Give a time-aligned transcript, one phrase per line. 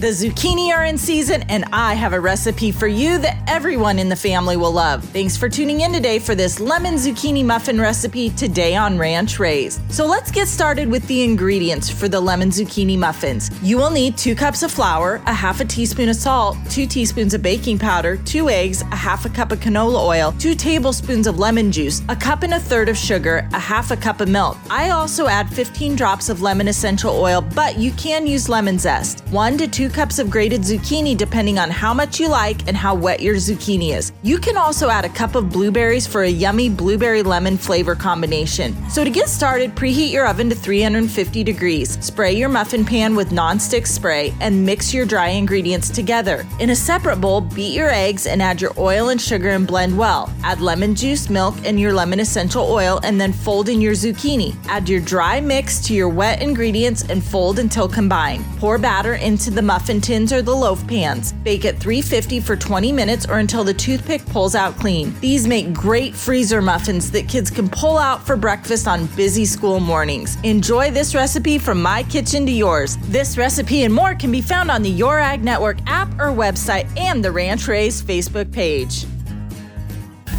[0.00, 4.08] The zucchini are in season, and I have a recipe for you that everyone in
[4.08, 5.04] the family will love.
[5.04, 9.82] Thanks for tuning in today for this lemon zucchini muffin recipe today on Ranch Raised.
[9.92, 13.50] So let's get started with the ingredients for the lemon zucchini muffins.
[13.62, 17.34] You will need two cups of flour, a half a teaspoon of salt, two teaspoons
[17.34, 21.38] of baking powder, two eggs, a half a cup of canola oil, two tablespoons of
[21.38, 24.56] lemon juice, a cup and a third of sugar, a half a cup of milk.
[24.70, 29.20] I also add 15 drops of lemon essential oil, but you can use lemon zest.
[29.28, 32.94] One to two cups of grated zucchini depending on how much you like and how
[32.94, 34.12] wet your zucchini is.
[34.22, 38.74] You can also add a cup of blueberries for a yummy blueberry lemon flavor combination.
[38.88, 42.02] So to get started, preheat your oven to 350 degrees.
[42.04, 46.46] Spray your muffin pan with nonstick spray and mix your dry ingredients together.
[46.60, 49.96] In a separate bowl, beat your eggs and add your oil and sugar and blend
[49.96, 50.32] well.
[50.42, 54.54] Add lemon juice, milk, and your lemon essential oil and then fold in your zucchini.
[54.66, 58.44] Add your dry mix to your wet ingredients and fold until combined.
[58.58, 61.32] Pour batter into the muffin tins or the loaf pans.
[61.32, 65.14] Bake at 350 for 20 minutes or until the toothpick pulls out clean.
[65.20, 69.80] These make great freezer muffins that kids can pull out for breakfast on busy school
[69.80, 70.36] mornings.
[70.42, 72.98] Enjoy this recipe from my kitchen to yours.
[73.04, 76.86] This recipe and more can be found on the Your Ag Network app or website
[76.98, 79.06] and the Ranch Raised Facebook page.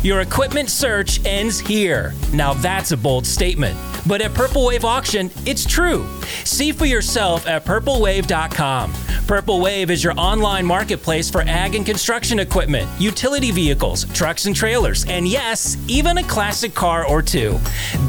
[0.04, 2.14] Your equipment search ends here.
[2.32, 3.76] Now that's a bold statement.
[4.08, 6.08] But at Purple Wave Auction, it's true.
[6.44, 8.94] See for yourself at purplewave.com.
[9.32, 14.54] Purple Wave is your online marketplace for ag and construction equipment, utility vehicles, trucks and
[14.54, 17.58] trailers, and yes, even a classic car or two.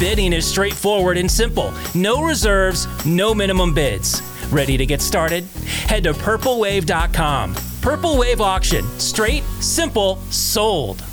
[0.01, 1.73] Bidding is straightforward and simple.
[1.95, 4.21] No reserves, no minimum bids.
[4.51, 5.45] Ready to get started?
[5.87, 7.55] Head to purplewave.com.
[7.81, 8.85] Purple Wave Auction.
[8.99, 11.05] Straight, simple, sold.